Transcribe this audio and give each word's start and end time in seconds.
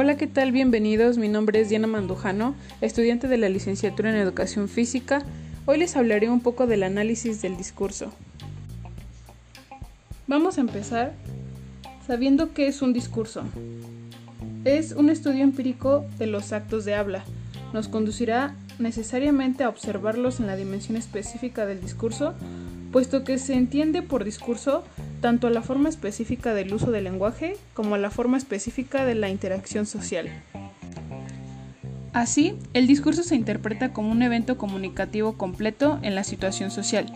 Hola, 0.00 0.16
¿qué 0.16 0.28
tal? 0.28 0.52
Bienvenidos. 0.52 1.18
Mi 1.18 1.26
nombre 1.26 1.58
es 1.58 1.70
Diana 1.70 1.88
Mandujano, 1.88 2.54
estudiante 2.80 3.26
de 3.26 3.36
la 3.36 3.48
licenciatura 3.48 4.10
en 4.10 4.14
Educación 4.14 4.68
Física. 4.68 5.24
Hoy 5.66 5.78
les 5.78 5.96
hablaré 5.96 6.30
un 6.30 6.40
poco 6.40 6.68
del 6.68 6.84
análisis 6.84 7.42
del 7.42 7.56
discurso. 7.56 8.12
Vamos 10.28 10.56
a 10.56 10.60
empezar 10.60 11.14
sabiendo 12.06 12.54
qué 12.54 12.68
es 12.68 12.80
un 12.80 12.92
discurso. 12.92 13.42
Es 14.64 14.92
un 14.92 15.10
estudio 15.10 15.42
empírico 15.42 16.06
de 16.16 16.28
los 16.28 16.52
actos 16.52 16.84
de 16.84 16.94
habla. 16.94 17.24
Nos 17.72 17.88
conducirá 17.88 18.54
necesariamente 18.78 19.64
a 19.64 19.68
observarlos 19.68 20.38
en 20.38 20.46
la 20.46 20.54
dimensión 20.54 20.96
específica 20.96 21.66
del 21.66 21.80
discurso, 21.80 22.34
puesto 22.92 23.24
que 23.24 23.36
se 23.38 23.54
entiende 23.54 24.02
por 24.02 24.22
discurso 24.22 24.84
tanto 25.20 25.46
a 25.46 25.50
la 25.50 25.62
forma 25.62 25.88
específica 25.88 26.54
del 26.54 26.72
uso 26.72 26.90
del 26.90 27.04
lenguaje 27.04 27.56
como 27.74 27.94
a 27.94 27.98
la 27.98 28.10
forma 28.10 28.36
específica 28.36 29.04
de 29.04 29.14
la 29.14 29.28
interacción 29.28 29.86
social. 29.86 30.28
Así, 32.12 32.54
el 32.72 32.86
discurso 32.86 33.22
se 33.22 33.36
interpreta 33.36 33.92
como 33.92 34.10
un 34.10 34.22
evento 34.22 34.58
comunicativo 34.58 35.36
completo 35.36 35.98
en 36.02 36.14
la 36.14 36.24
situación 36.24 36.70
social. 36.70 37.06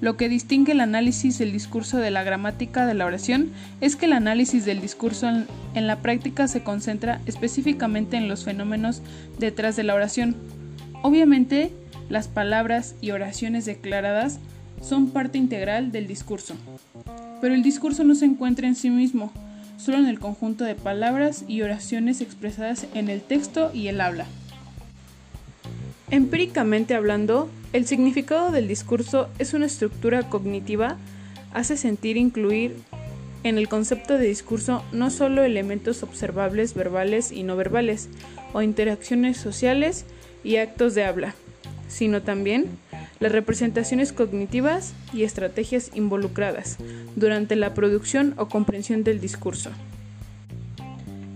Lo 0.00 0.16
que 0.16 0.28
distingue 0.28 0.72
el 0.72 0.80
análisis 0.80 1.38
del 1.38 1.52
discurso 1.52 1.96
de 1.98 2.10
la 2.10 2.22
gramática 2.22 2.86
de 2.86 2.94
la 2.94 3.06
oración 3.06 3.50
es 3.80 3.96
que 3.96 4.06
el 4.06 4.12
análisis 4.12 4.64
del 4.64 4.80
discurso 4.80 5.28
en, 5.74 5.86
la 5.86 5.96
práctica 5.96 6.48
se 6.48 6.62
concentra 6.62 7.20
específicamente 7.26 8.16
en 8.16 8.28
los 8.28 8.44
fenómenos 8.44 9.00
detrás 9.38 9.74
de 9.74 9.84
la 9.84 9.94
oración. 9.94 10.36
Obviamente, 11.02 11.72
las 12.10 12.28
palabras 12.28 12.94
y 13.00 13.10
oraciones 13.10 13.64
declaradas 13.64 14.38
son 14.82 15.10
parte 15.10 15.38
integral 15.38 15.92
del 15.92 16.06
discurso. 16.06 16.54
Pero 17.40 17.54
el 17.54 17.62
discurso 17.62 18.04
no 18.04 18.14
se 18.14 18.24
encuentra 18.24 18.66
en 18.66 18.74
sí 18.74 18.90
mismo, 18.90 19.32
solo 19.76 19.98
en 19.98 20.06
el 20.06 20.18
conjunto 20.18 20.64
de 20.64 20.74
palabras 20.74 21.44
y 21.46 21.62
oraciones 21.62 22.20
expresadas 22.20 22.86
en 22.94 23.08
el 23.08 23.20
texto 23.20 23.70
y 23.72 23.88
el 23.88 24.00
habla. 24.00 24.26
Empíricamente 26.10 26.94
hablando, 26.94 27.50
el 27.72 27.86
significado 27.86 28.52
del 28.52 28.68
discurso 28.68 29.28
es 29.38 29.54
una 29.54 29.66
estructura 29.66 30.28
cognitiva, 30.28 30.96
hace 31.52 31.76
sentir 31.76 32.16
incluir 32.16 32.76
en 33.42 33.58
el 33.58 33.68
concepto 33.68 34.16
de 34.16 34.26
discurso 34.26 34.84
no 34.92 35.10
solo 35.10 35.44
elementos 35.44 36.02
observables 36.02 36.74
verbales 36.74 37.32
y 37.32 37.42
no 37.42 37.56
verbales, 37.56 38.08
o 38.52 38.62
interacciones 38.62 39.36
sociales 39.36 40.04
y 40.42 40.56
actos 40.56 40.94
de 40.94 41.04
habla, 41.04 41.34
sino 41.88 42.22
también 42.22 42.66
las 43.20 43.32
representaciones 43.32 44.12
cognitivas 44.12 44.92
y 45.12 45.24
estrategias 45.24 45.90
involucradas 45.94 46.76
durante 47.14 47.56
la 47.56 47.74
producción 47.74 48.34
o 48.36 48.48
comprensión 48.48 49.04
del 49.04 49.20
discurso. 49.20 49.70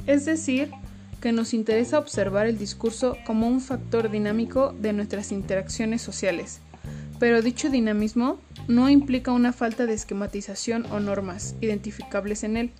Es 0.06 0.24
decir, 0.24 0.70
que 1.20 1.32
nos 1.32 1.54
interesa 1.54 1.98
observar 1.98 2.46
el 2.46 2.58
discurso 2.58 3.16
como 3.26 3.46
un 3.46 3.60
factor 3.60 4.10
dinámico 4.10 4.74
de 4.80 4.92
nuestras 4.92 5.32
interacciones 5.32 6.02
sociales, 6.02 6.60
pero 7.18 7.42
dicho 7.42 7.68
dinamismo 7.68 8.38
no 8.66 8.88
implica 8.88 9.32
una 9.32 9.52
falta 9.52 9.86
de 9.86 9.92
esquematización 9.92 10.86
o 10.90 11.00
normas 11.00 11.54
identificables 11.60 12.44
en 12.44 12.56
él 12.56 12.70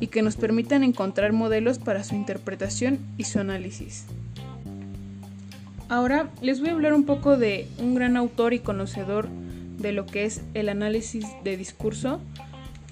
y 0.00 0.08
que 0.08 0.22
nos 0.22 0.36
permitan 0.36 0.82
encontrar 0.82 1.32
modelos 1.32 1.78
para 1.78 2.02
su 2.02 2.14
interpretación 2.14 2.98
y 3.16 3.24
su 3.24 3.38
análisis. 3.38 4.04
Ahora 5.88 6.30
les 6.42 6.60
voy 6.60 6.70
a 6.70 6.72
hablar 6.72 6.94
un 6.94 7.04
poco 7.04 7.36
de 7.36 7.68
un 7.78 7.94
gran 7.94 8.16
autor 8.16 8.54
y 8.54 8.58
conocedor 8.58 9.28
de 9.78 9.92
lo 9.92 10.04
que 10.04 10.24
es 10.24 10.42
el 10.54 10.68
análisis 10.68 11.24
de 11.44 11.56
discurso, 11.56 12.20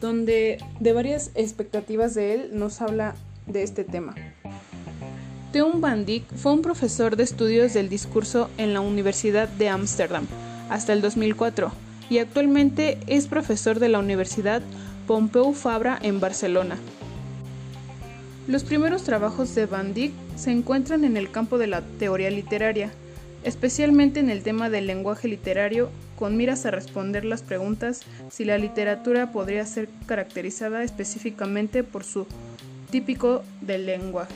donde 0.01 0.59
de 0.79 0.93
varias 0.93 1.33
expectativas 1.35 2.15
de 2.15 2.35
él 2.35 2.51
nos 2.53 2.81
habla 2.81 3.17
de 3.47 3.65
este 3.65 3.83
tema. 3.83 4.15
Teun 5.53 5.81
van 5.81 6.05
Dijk 6.05 6.25
fue 6.37 6.53
un 6.53 6.63
profesor 6.63 7.17
de 7.17 7.25
estudios 7.25 7.75
del 7.75 7.89
discurso 7.89 8.49
en 8.59 8.75
la 8.75 8.81
Universidad 8.81 9.49
de 9.49 9.69
Ámsterdam 9.69 10.27
hasta 10.71 10.93
el 10.93 11.01
2004 11.01 11.73
y 12.11 12.19
actualmente 12.19 12.99
es 13.07 13.27
profesor 13.27 13.81
de 13.81 13.89
la 13.89 13.99
Universidad 13.99 14.63
Pompeu 15.07 15.53
Fabra 15.53 15.99
en 16.01 16.21
Barcelona. 16.21 16.77
Los 18.47 18.63
primeros 18.63 19.05
trabajos 19.05 19.55
de 19.55 19.67
Van 19.67 19.95
Dyck 19.95 20.13
se 20.37 20.51
encuentran 20.51 21.05
en 21.05 21.17
el 21.17 21.31
campo 21.31 21.59
de 21.59 21.67
la 21.67 21.83
teoría 21.99 22.31
literaria, 22.31 22.91
especialmente 23.45 24.21
en 24.21 24.31
el 24.31 24.43
tema 24.43 24.71
del 24.71 24.87
lenguaje 24.87 25.29
literario, 25.29 25.91
con 26.17 26.37
miras 26.37 26.65
a 26.67 26.71
responder 26.71 27.25
las 27.25 27.43
preguntas 27.43 28.03
si 28.31 28.45
la 28.45 28.59
literatura 28.59 29.33
podría 29.33 29.67
ser 29.67 29.89
caracterizada 30.07 30.83
específicamente 30.83 31.83
por 31.83 32.05
su 32.05 32.27
típico 32.91 33.43
del 33.61 33.87
lenguaje. 33.87 34.35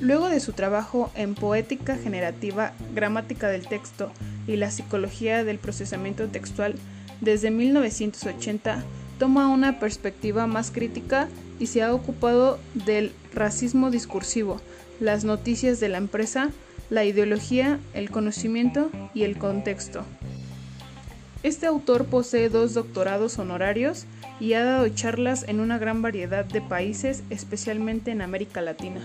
Luego 0.00 0.28
de 0.28 0.40
su 0.40 0.52
trabajo 0.52 1.10
en 1.14 1.34
poética 1.34 1.96
generativa, 1.96 2.72
gramática 2.94 3.48
del 3.48 3.66
texto 3.66 4.10
y 4.46 4.56
la 4.56 4.70
psicología 4.70 5.44
del 5.44 5.58
procesamiento 5.58 6.28
textual, 6.28 6.74
desde 7.20 7.50
1980 7.50 8.82
toma 9.18 9.48
una 9.48 9.78
perspectiva 9.78 10.46
más 10.46 10.70
crítica 10.70 11.28
y 11.58 11.68
se 11.68 11.82
ha 11.82 11.94
ocupado 11.94 12.58
del 12.74 13.12
racismo 13.34 13.90
discursivo, 13.90 14.60
las 15.00 15.24
noticias 15.24 15.80
de 15.80 15.88
la 15.88 15.98
empresa, 15.98 16.50
la 16.90 17.04
ideología, 17.04 17.78
el 17.94 18.10
conocimiento 18.10 18.90
y 19.14 19.24
el 19.24 19.38
contexto. 19.38 20.04
Este 21.42 21.66
autor 21.66 22.06
posee 22.06 22.48
dos 22.48 22.72
doctorados 22.72 23.38
honorarios 23.38 24.06
y 24.40 24.54
ha 24.54 24.64
dado 24.64 24.88
charlas 24.88 25.44
en 25.46 25.60
una 25.60 25.78
gran 25.78 26.00
variedad 26.00 26.44
de 26.44 26.62
países, 26.62 27.22
especialmente 27.28 28.10
en 28.10 28.22
América 28.22 28.62
Latina. 28.62 29.00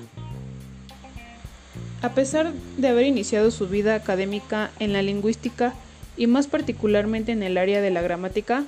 A 2.01 2.13
pesar 2.13 2.53
de 2.77 2.87
haber 2.87 3.05
iniciado 3.05 3.51
su 3.51 3.67
vida 3.67 3.93
académica 3.93 4.71
en 4.79 4.93
la 4.93 5.01
lingüística 5.01 5.73
y 6.15 6.27
más 6.27 6.47
particularmente 6.47 7.33
en 7.33 7.43
el 7.43 7.57
área 7.57 7.81
de 7.81 7.91
la 7.91 8.01
gramática, 8.01 8.63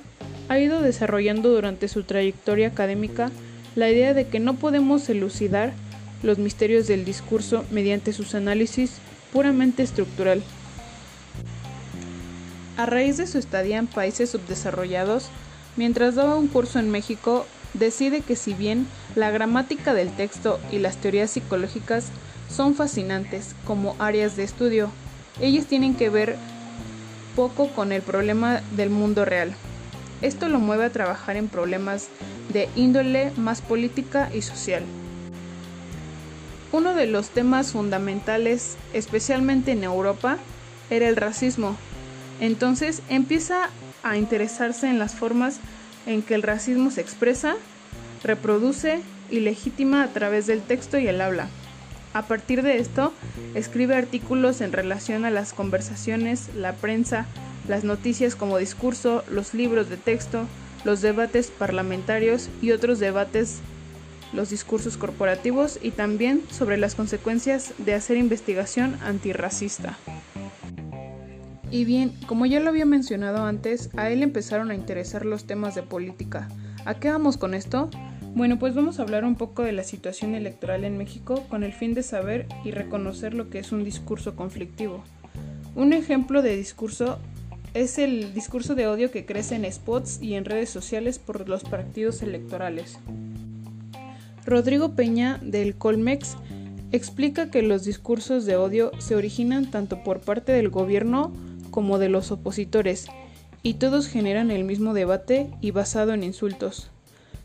ha 0.48 0.58
ido 0.58 0.82
desarrollando 0.82 1.48
durante 1.48 1.88
su 1.88 2.02
trayectoria 2.02 2.68
académica 2.68 3.30
la 3.74 3.90
idea 3.90 4.14
de 4.14 4.26
que 4.26 4.40
no 4.40 4.54
podemos 4.54 5.08
elucidar 5.08 5.72
los 6.22 6.38
misterios 6.38 6.86
del 6.86 7.04
discurso 7.04 7.64
mediante 7.70 8.12
sus 8.12 8.34
análisis 8.34 8.92
puramente 9.32 9.82
estructural. 9.82 10.42
A 12.76 12.86
raíz 12.86 13.16
de 13.16 13.26
su 13.26 13.38
estadía 13.38 13.78
en 13.78 13.86
países 13.86 14.30
subdesarrollados, 14.30 15.28
mientras 15.76 16.14
daba 16.14 16.36
un 16.36 16.48
curso 16.48 16.78
en 16.78 16.90
México, 16.90 17.46
decide 17.74 18.20
que 18.20 18.36
si 18.36 18.54
bien 18.54 18.86
la 19.14 19.30
gramática 19.30 19.94
del 19.94 20.10
texto 20.10 20.58
y 20.70 20.78
las 20.78 20.96
teorías 20.96 21.30
psicológicas 21.30 22.06
son 22.48 22.74
fascinantes 22.74 23.54
como 23.66 23.96
áreas 23.98 24.36
de 24.36 24.44
estudio, 24.44 24.90
ellas 25.40 25.66
tienen 25.66 25.94
que 25.94 26.10
ver 26.10 26.36
poco 27.34 27.68
con 27.68 27.92
el 27.92 28.02
problema 28.02 28.60
del 28.76 28.90
mundo 28.90 29.24
real. 29.24 29.54
Esto 30.22 30.48
lo 30.48 30.60
mueve 30.60 30.84
a 30.84 30.90
trabajar 30.90 31.36
en 31.36 31.48
problemas 31.48 32.08
de 32.52 32.68
índole 32.76 33.32
más 33.36 33.60
política 33.60 34.30
y 34.32 34.42
social. 34.42 34.84
Uno 36.70 36.94
de 36.94 37.06
los 37.06 37.30
temas 37.30 37.72
fundamentales, 37.72 38.76
especialmente 38.94 39.72
en 39.72 39.84
Europa, 39.84 40.38
era 40.90 41.08
el 41.08 41.16
racismo. 41.16 41.76
Entonces 42.40 43.02
empieza 43.08 43.68
a 44.02 44.16
interesarse 44.16 44.88
en 44.88 44.98
las 44.98 45.14
formas 45.14 45.58
en 46.06 46.22
que 46.22 46.34
el 46.34 46.42
racismo 46.42 46.90
se 46.90 47.00
expresa, 47.00 47.56
reproduce 48.24 49.00
y 49.30 49.40
legitima 49.40 50.02
a 50.02 50.08
través 50.08 50.46
del 50.46 50.62
texto 50.62 50.98
y 50.98 51.08
el 51.08 51.20
habla. 51.20 51.48
A 52.14 52.22
partir 52.22 52.62
de 52.62 52.78
esto, 52.78 53.12
escribe 53.54 53.96
artículos 53.96 54.60
en 54.60 54.72
relación 54.72 55.24
a 55.24 55.30
las 55.30 55.52
conversaciones, 55.52 56.50
la 56.54 56.74
prensa, 56.74 57.26
las 57.68 57.84
noticias 57.84 58.34
como 58.34 58.58
discurso, 58.58 59.24
los 59.30 59.54
libros 59.54 59.88
de 59.88 59.96
texto, 59.96 60.46
los 60.84 61.00
debates 61.00 61.50
parlamentarios 61.50 62.48
y 62.60 62.72
otros 62.72 62.98
debates, 62.98 63.60
los 64.32 64.50
discursos 64.50 64.96
corporativos 64.96 65.78
y 65.82 65.90
también 65.90 66.42
sobre 66.50 66.76
las 66.76 66.94
consecuencias 66.94 67.74
de 67.78 67.94
hacer 67.94 68.16
investigación 68.16 68.96
antirracista. 69.02 69.98
Y 71.70 71.84
bien, 71.84 72.12
como 72.26 72.44
ya 72.44 72.60
lo 72.60 72.68
había 72.68 72.84
mencionado 72.84 73.44
antes, 73.44 73.88
a 73.96 74.10
él 74.10 74.22
empezaron 74.22 74.70
a 74.70 74.74
interesar 74.74 75.24
los 75.24 75.44
temas 75.44 75.74
de 75.74 75.82
política. 75.82 76.48
¿A 76.84 76.94
qué 76.94 77.10
vamos 77.10 77.38
con 77.38 77.54
esto? 77.54 77.88
Bueno, 78.34 78.58
pues 78.58 78.74
vamos 78.74 78.98
a 78.98 79.02
hablar 79.02 79.24
un 79.24 79.36
poco 79.36 79.62
de 79.62 79.72
la 79.72 79.84
situación 79.84 80.34
electoral 80.34 80.84
en 80.84 80.98
México 80.98 81.44
con 81.48 81.62
el 81.62 81.72
fin 81.72 81.94
de 81.94 82.02
saber 82.02 82.46
y 82.64 82.72
reconocer 82.72 83.34
lo 83.34 83.48
que 83.48 83.58
es 83.58 83.72
un 83.72 83.84
discurso 83.84 84.36
conflictivo. 84.36 85.02
Un 85.74 85.92
ejemplo 85.92 86.42
de 86.42 86.56
discurso 86.56 87.18
es 87.74 87.98
el 87.98 88.34
discurso 88.34 88.74
de 88.74 88.86
odio 88.86 89.10
que 89.10 89.24
crece 89.24 89.54
en 89.54 89.70
spots 89.70 90.20
y 90.20 90.34
en 90.34 90.44
redes 90.44 90.70
sociales 90.70 91.18
por 91.18 91.48
los 91.48 91.64
partidos 91.64 92.22
electorales. 92.22 92.98
Rodrigo 94.44 94.94
Peña 94.94 95.38
del 95.42 95.76
Colmex 95.76 96.36
explica 96.90 97.50
que 97.50 97.62
los 97.62 97.84
discursos 97.84 98.44
de 98.44 98.56
odio 98.56 98.92
se 98.98 99.14
originan 99.14 99.70
tanto 99.70 100.02
por 100.02 100.20
parte 100.20 100.52
del 100.52 100.68
gobierno 100.68 101.32
como 101.70 101.98
de 101.98 102.10
los 102.10 102.30
opositores 102.30 103.06
y 103.62 103.74
todos 103.74 104.08
generan 104.08 104.50
el 104.50 104.64
mismo 104.64 104.92
debate 104.92 105.50
y 105.60 105.70
basado 105.70 106.12
en 106.12 106.24
insultos. 106.24 106.90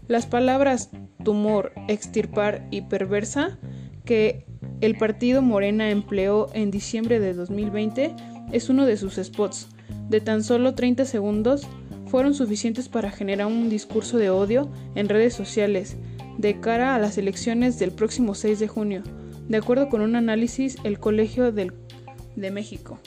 Las 0.07 0.25
palabras 0.25 0.89
tumor, 1.23 1.71
extirpar 1.87 2.67
y 2.71 2.81
perversa 2.81 3.57
que 4.03 4.45
el 4.81 4.97
partido 4.97 5.41
Morena 5.41 5.89
empleó 5.89 6.49
en 6.53 6.71
diciembre 6.71 7.19
de 7.19 7.33
2020 7.33 8.15
es 8.51 8.69
uno 8.69 8.85
de 8.85 8.97
sus 8.97 9.15
spots. 9.15 9.69
De 10.09 10.21
tan 10.21 10.43
solo 10.43 10.73
30 10.73 11.05
segundos 11.05 11.67
fueron 12.07 12.33
suficientes 12.33 12.87
para 12.87 13.11
generar 13.11 13.47
un 13.47 13.69
discurso 13.69 14.17
de 14.17 14.29
odio 14.29 14.69
en 14.95 15.09
redes 15.09 15.33
sociales 15.33 15.97
de 16.37 16.59
cara 16.59 16.95
a 16.95 16.99
las 16.99 17.17
elecciones 17.17 17.79
del 17.79 17.91
próximo 17.91 18.35
6 18.35 18.59
de 18.59 18.67
junio, 18.67 19.03
de 19.49 19.57
acuerdo 19.57 19.89
con 19.89 20.01
un 20.01 20.15
análisis 20.15 20.77
el 20.83 20.99
Colegio 20.99 21.51
de 21.51 22.51
México. 22.51 22.99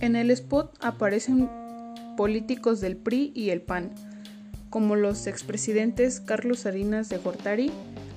En 0.00 0.16
el 0.16 0.30
spot 0.30 0.76
aparecen 0.80 1.48
políticos 2.16 2.80
del 2.80 2.96
PRI 2.96 3.32
y 3.34 3.50
el 3.50 3.62
PAN, 3.62 3.92
como 4.68 4.96
los 4.96 5.26
expresidentes 5.26 6.20
Carlos 6.20 6.60
Salinas 6.60 7.08
de 7.08 7.18
Gortari, 7.18 7.70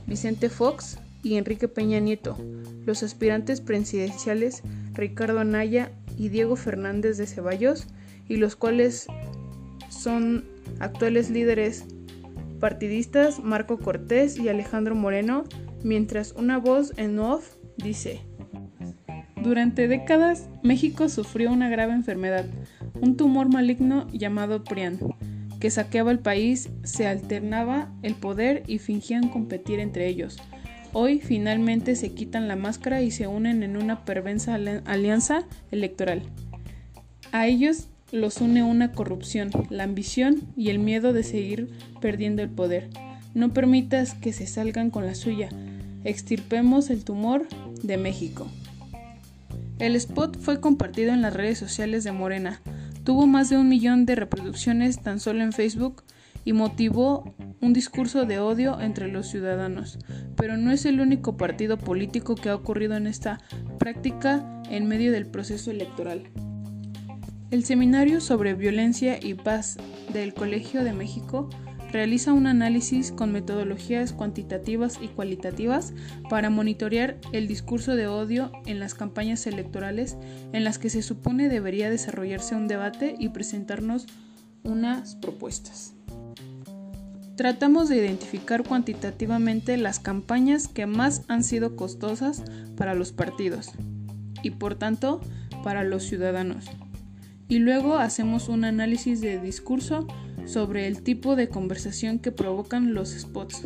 Vicente 0.08 0.50
Fox 0.50 0.98
y 1.24 1.36
Enrique 1.36 1.68
Peña 1.68 2.00
Nieto, 2.00 2.38
los 2.86 3.04
aspirantes 3.04 3.62
presidenciales 3.62 4.64
Ricardo 4.94 5.40
Anaya 5.40 5.92
y 6.20 6.30
Diego 6.30 6.56
Fernández 6.56 7.18
de 7.18 7.26
Ceballos, 7.26 7.88
y 8.28 8.36
los 8.36 8.56
cuales 8.56 9.08
son 9.90 10.46
actuales 10.80 11.32
líderes 11.32 11.86
partidistas 12.60 13.40
Marco 13.40 13.80
Cortés 13.80 14.38
y 14.38 14.50
Alejandro 14.50 14.94
Moreno, 14.94 15.46
mientras 15.84 16.34
una 16.34 16.60
voz 16.60 16.94
en 16.98 17.18
off 17.18 17.56
dice, 17.78 18.20
durante 19.42 19.88
décadas 19.88 20.50
México 20.62 21.08
sufrió 21.08 21.52
una 21.52 21.70
grave 21.70 21.94
enfermedad, 21.94 22.46
un 23.02 23.16
tumor 23.16 23.52
maligno 23.52 24.06
llamado 24.12 24.66
Prian, 24.66 25.00
que 25.62 25.72
saqueaba 25.72 26.12
el 26.12 26.20
país, 26.20 26.70
se 26.84 27.08
alternaba 27.08 27.92
el 28.02 28.16
poder 28.16 28.64
y 28.68 28.80
fingían 28.80 29.30
competir 29.30 29.80
entre 29.80 30.08
ellos. 30.08 30.38
Hoy 30.92 31.20
finalmente 31.20 31.96
se 31.96 32.14
quitan 32.14 32.48
la 32.48 32.56
máscara 32.56 33.02
y 33.02 33.12
se 33.12 33.28
unen 33.28 33.62
en 33.62 33.78
una 33.78 34.06
perversa 34.06 34.56
alianza 34.86 35.44
electoral. 35.72 36.24
A 37.32 37.46
ellos 37.46 37.88
los 38.12 38.42
une 38.42 38.64
una 38.64 38.92
corrupción, 38.92 39.52
la 39.70 39.84
ambición 39.84 40.42
y 40.58 40.70
el 40.70 40.80
miedo 40.80 41.14
de 41.14 41.24
seguir 41.24 41.70
perdiendo 42.02 42.42
el 42.42 42.50
poder. 42.50 42.90
No 43.36 43.54
permitas 43.54 44.16
que 44.16 44.34
se 44.34 44.48
salgan 44.48 44.90
con 44.90 45.06
la 45.06 45.14
suya. 45.14 45.50
Extirpemos 46.04 46.90
el 46.90 47.04
tumor 47.04 47.48
de 47.84 47.98
México. 47.98 48.48
El 49.78 49.96
spot 49.96 50.40
fue 50.40 50.60
compartido 50.60 51.14
en 51.14 51.22
las 51.22 51.34
redes 51.34 51.60
sociales 51.60 52.04
de 52.04 52.12
Morena. 52.12 52.62
Tuvo 53.04 53.28
más 53.28 53.50
de 53.50 53.58
un 53.58 53.70
millón 53.70 54.06
de 54.08 54.16
reproducciones 54.16 55.00
tan 55.02 55.20
solo 55.20 55.44
en 55.44 55.54
Facebook 55.54 56.04
y 56.50 56.54
motivó 56.54 57.36
un 57.62 57.74
discurso 57.74 58.26
de 58.26 58.40
odio 58.40 58.82
entre 58.82 59.08
los 59.08 59.28
ciudadanos. 59.28 60.00
Pero 60.36 60.58
no 60.58 60.72
es 60.72 60.84
el 60.86 61.00
único 61.00 61.38
partido 61.38 61.78
político 61.78 62.34
que 62.34 62.50
ha 62.50 62.56
ocurrido 62.56 62.96
en 62.96 63.06
esta 63.06 63.40
práctica 63.78 64.64
en 64.68 64.88
medio 64.88 65.12
del 65.12 65.28
proceso 65.28 65.70
electoral. 65.70 66.24
El 67.52 67.64
Seminario 67.66 68.20
sobre 68.20 68.56
Violencia 68.56 69.20
y 69.22 69.36
Paz 69.36 69.78
del 70.12 70.34
Colegio 70.34 70.84
de 70.84 70.92
México 70.92 71.52
realiza 71.92 72.34
un 72.34 72.48
análisis 72.48 73.12
con 73.12 73.32
metodologías 73.32 74.12
cuantitativas 74.12 74.98
y 75.00 75.10
cualitativas 75.10 75.94
para 76.32 76.50
monitorear 76.50 77.20
el 77.32 77.48
discurso 77.48 77.96
de 77.96 78.08
odio 78.08 78.52
en 78.66 78.80
las 78.80 78.96
campañas 78.96 79.46
electorales 79.46 80.18
en 80.52 80.64
las 80.64 80.80
que 80.80 80.90
se 80.90 81.04
supone 81.04 81.48
debería 81.48 81.92
desarrollarse 81.92 82.56
un 82.56 82.68
debate 82.68 83.16
y 83.20 83.30
presentarnos 83.30 84.08
unas 84.64 85.16
propuestas. 85.16 85.94
Tratamos 87.40 87.88
de 87.88 87.96
identificar 87.96 88.64
cuantitativamente 88.68 89.78
las 89.78 90.02
campañas 90.02 90.68
que 90.68 90.86
más 90.86 91.22
han 91.30 91.46
sido 91.46 91.78
costosas 91.78 92.44
para 92.76 92.96
los 92.96 93.14
partidos 93.14 93.72
y 94.44 94.52
por 94.52 94.76
tanto 94.76 95.22
para 95.64 95.86
los 95.86 96.04
ciudadanos 96.04 96.66
y 97.48 97.60
luego 97.60 97.96
hacemos 97.96 98.50
un 98.50 98.66
análisis 98.66 99.22
de 99.22 99.40
discurso 99.40 100.06
sobre 100.48 100.86
el 100.86 101.02
tipo 101.02 101.38
de 101.38 101.48
conversación 101.48 102.20
que 102.20 102.34
provocan 102.34 102.94
los 102.94 103.12
spots, 103.12 103.64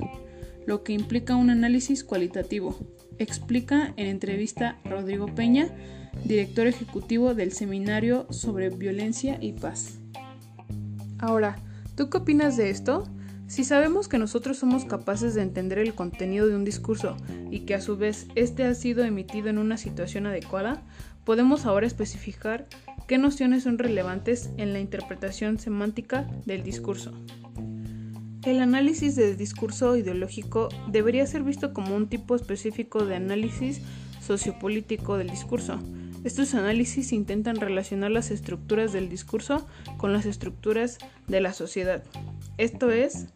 lo 0.68 0.84
que 0.84 0.94
implica 0.94 1.36
un 1.36 1.50
análisis 1.50 2.04
cualitativo, 2.04 2.78
explica 3.18 3.92
en 3.98 4.06
entrevista 4.06 4.78
Rodrigo 4.86 5.26
Peña, 5.34 5.69
director 6.26 6.68
ejecutivo 6.68 7.34
del 7.34 7.52
Seminario 7.52 8.28
sobre 8.30 8.69
Violencia 8.69 9.40
y 9.42 9.54
Paz. 9.54 9.98
Ahora, 11.18 11.56
¿tú 11.96 12.12
qué 12.12 12.18
opinas 12.18 12.56
de 12.56 12.69
esto? 12.69 13.06
Si 13.54 13.64
sabemos 13.64 14.08
que 14.08 14.18
nosotros 14.18 14.58
somos 14.58 14.84
capaces 14.84 15.36
de 15.36 15.44
entender 15.44 15.78
el 15.78 15.94
contenido 15.94 16.48
de 16.48 16.56
un 16.56 16.66
discurso 16.66 17.16
y 17.52 17.60
que 17.60 17.76
a 17.76 17.82
su 17.82 17.98
vez 17.98 18.26
este 18.34 18.64
ha 18.64 18.74
sido 18.74 19.04
emitido 19.04 19.48
en 19.48 19.60
una 19.60 19.78
situación 19.78 20.26
adecuada, 20.26 20.82
podemos 21.24 21.68
ahora 21.68 21.86
especificar 21.86 22.68
qué 23.08 23.20
nociones 23.20 23.62
son 23.62 23.78
relevantes 23.78 24.50
en 24.58 24.74
la 24.74 24.80
interpretación 24.80 25.60
semántica 25.60 26.28
del 26.48 26.64
discurso. 26.64 27.14
El 28.44 28.60
análisis 28.60 29.16
del 29.16 29.38
discurso 29.38 29.96
ideológico 29.96 30.70
debería 30.88 31.28
ser 31.28 31.44
visto 31.44 31.74
como 31.74 31.96
un 31.96 32.10
tipo 32.10 32.36
específico 32.36 33.06
de 33.06 33.18
análisis 33.18 33.82
sociopolítico 34.20 35.20
del 35.20 35.30
discurso. 35.30 35.78
Estos 36.24 36.56
análisis 36.56 37.12
intentan 37.12 37.58
relacionar 37.58 38.10
las 38.10 38.32
estructuras 38.32 38.94
del 38.94 39.10
discurso 39.10 39.68
con 39.98 40.12
las 40.12 40.26
estructuras 40.26 40.98
de 41.28 41.40
la 41.40 41.54
sociedad. 41.54 42.02
Esto 42.58 42.92
es, 42.92 43.28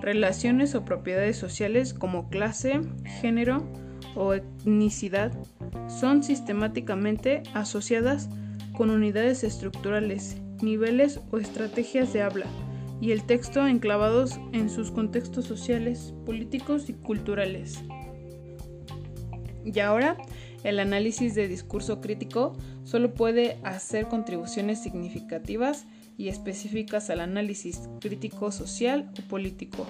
relaciones 0.00 0.74
o 0.74 0.84
propiedades 0.84 1.36
sociales 1.36 1.94
como 1.94 2.28
clase, 2.28 2.80
género 3.20 3.66
o 4.14 4.34
etnicidad 4.34 5.32
son 5.88 6.22
sistemáticamente 6.22 7.42
asociadas 7.54 8.28
con 8.72 8.90
unidades 8.90 9.44
estructurales, 9.44 10.40
niveles 10.62 11.20
o 11.30 11.38
estrategias 11.38 12.12
de 12.12 12.22
habla, 12.22 12.46
y 13.00 13.12
el 13.12 13.24
texto 13.24 13.66
enclavados 13.66 14.38
en 14.52 14.68
sus 14.68 14.90
contextos 14.90 15.46
sociales, 15.46 16.14
políticos 16.26 16.88
y 16.88 16.94
culturales. 16.94 17.82
Y 19.64 19.78
ahora, 19.80 20.16
el 20.64 20.78
análisis 20.78 21.34
de 21.34 21.48
discurso 21.48 22.00
crítico 22.00 22.56
solo 22.84 23.14
puede 23.14 23.58
hacer 23.62 24.08
contribuciones 24.08 24.82
significativas 24.82 25.86
y 26.20 26.28
específicas 26.28 27.08
al 27.08 27.20
análisis 27.20 27.88
crítico 27.98 28.52
social 28.52 29.10
o 29.18 29.26
político, 29.26 29.86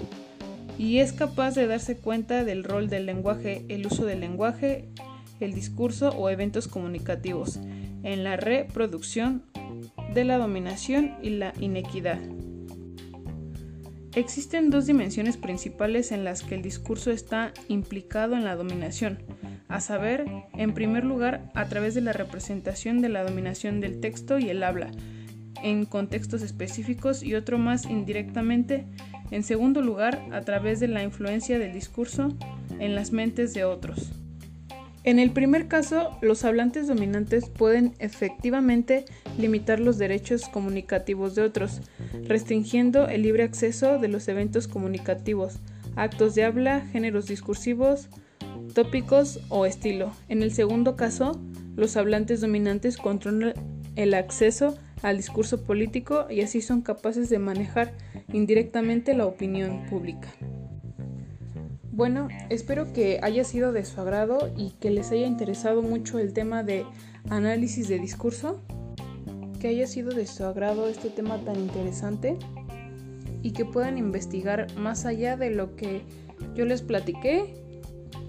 y 0.78 0.98
es 0.98 1.12
capaz 1.12 1.56
de 1.56 1.66
darse 1.66 1.96
cuenta 1.96 2.44
del 2.44 2.62
rol 2.62 2.88
del 2.88 3.04
lenguaje, 3.04 3.64
el 3.68 3.84
uso 3.84 4.06
del 4.06 4.20
lenguaje, 4.20 4.88
el 5.40 5.52
discurso 5.54 6.10
o 6.10 6.30
eventos 6.30 6.68
comunicativos, 6.68 7.58
en 8.04 8.22
la 8.22 8.36
reproducción 8.36 9.42
de 10.14 10.24
la 10.24 10.38
dominación 10.38 11.16
y 11.20 11.30
la 11.30 11.52
inequidad. 11.58 12.20
Existen 14.14 14.70
dos 14.70 14.86
dimensiones 14.86 15.36
principales 15.36 16.12
en 16.12 16.22
las 16.22 16.44
que 16.44 16.54
el 16.54 16.62
discurso 16.62 17.10
está 17.10 17.52
implicado 17.66 18.36
en 18.36 18.44
la 18.44 18.54
dominación, 18.54 19.18
a 19.66 19.80
saber, 19.80 20.26
en 20.54 20.74
primer 20.74 21.04
lugar, 21.04 21.50
a 21.56 21.66
través 21.66 21.96
de 21.96 22.02
la 22.02 22.12
representación 22.12 23.00
de 23.02 23.08
la 23.08 23.24
dominación 23.24 23.80
del 23.80 23.98
texto 23.98 24.38
y 24.38 24.48
el 24.48 24.62
habla, 24.62 24.92
en 25.62 25.84
contextos 25.84 26.42
específicos 26.42 27.22
y 27.22 27.34
otro 27.34 27.58
más 27.58 27.84
indirectamente, 27.86 28.84
en 29.30 29.42
segundo 29.42 29.82
lugar, 29.82 30.22
a 30.32 30.40
través 30.42 30.80
de 30.80 30.88
la 30.88 31.02
influencia 31.02 31.58
del 31.58 31.72
discurso 31.72 32.36
en 32.78 32.94
las 32.94 33.12
mentes 33.12 33.54
de 33.54 33.64
otros. 33.64 34.12
En 35.02 35.18
el 35.18 35.30
primer 35.30 35.66
caso, 35.66 36.18
los 36.20 36.44
hablantes 36.44 36.86
dominantes 36.86 37.48
pueden 37.48 37.94
efectivamente 38.00 39.06
limitar 39.38 39.80
los 39.80 39.96
derechos 39.96 40.46
comunicativos 40.48 41.34
de 41.34 41.42
otros, 41.42 41.80
restringiendo 42.24 43.08
el 43.08 43.22
libre 43.22 43.44
acceso 43.44 43.98
de 43.98 44.08
los 44.08 44.28
eventos 44.28 44.68
comunicativos, 44.68 45.58
actos 45.96 46.34
de 46.34 46.44
habla, 46.44 46.82
géneros 46.92 47.26
discursivos, 47.26 48.08
tópicos 48.74 49.40
o 49.48 49.64
estilo. 49.64 50.12
En 50.28 50.42
el 50.42 50.52
segundo 50.52 50.96
caso, 50.96 51.40
los 51.76 51.96
hablantes 51.96 52.42
dominantes 52.42 52.98
controlan 52.98 53.54
el 53.96 54.12
acceso 54.12 54.76
al 55.02 55.16
discurso 55.16 55.62
político 55.62 56.26
y 56.30 56.42
así 56.42 56.60
son 56.60 56.82
capaces 56.82 57.28
de 57.30 57.38
manejar 57.38 57.92
indirectamente 58.32 59.14
la 59.14 59.26
opinión 59.26 59.86
pública. 59.88 60.28
Bueno, 61.92 62.28
espero 62.48 62.92
que 62.92 63.20
haya 63.22 63.44
sido 63.44 63.72
de 63.72 63.84
su 63.84 64.00
agrado 64.00 64.50
y 64.56 64.70
que 64.80 64.90
les 64.90 65.10
haya 65.10 65.26
interesado 65.26 65.82
mucho 65.82 66.18
el 66.18 66.32
tema 66.32 66.62
de 66.62 66.86
análisis 67.28 67.88
de 67.88 67.98
discurso, 67.98 68.60
que 69.60 69.68
haya 69.68 69.86
sido 69.86 70.10
de 70.10 70.26
su 70.26 70.44
agrado 70.44 70.88
este 70.88 71.10
tema 71.10 71.38
tan 71.44 71.56
interesante 71.56 72.38
y 73.42 73.52
que 73.52 73.64
puedan 73.64 73.98
investigar 73.98 74.74
más 74.76 75.04
allá 75.04 75.36
de 75.36 75.50
lo 75.50 75.76
que 75.76 76.02
yo 76.54 76.64
les 76.64 76.80
platiqué, 76.80 77.54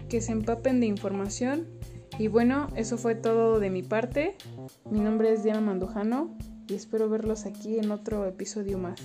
que 0.09 0.21
se 0.21 0.31
empapen 0.33 0.79
de 0.79 0.87
información. 0.87 1.67
Y 2.19 2.27
bueno, 2.27 2.67
eso 2.75 2.97
fue 2.97 3.15
todo 3.15 3.59
de 3.59 3.69
mi 3.69 3.83
parte. 3.83 4.35
Mi 4.89 4.99
nombre 4.99 5.31
es 5.31 5.43
Diana 5.43 5.61
Mandujano 5.61 6.35
y 6.71 6.75
espero 6.75 7.09
verlos 7.09 7.45
aquí 7.45 7.77
en 7.79 7.91
otro 7.91 8.25
episodio 8.25 8.77
más. 8.77 9.01